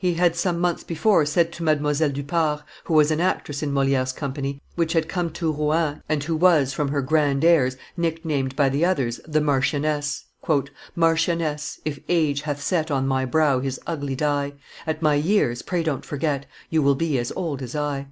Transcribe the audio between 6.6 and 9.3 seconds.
from her grand airs, nicknamed by the others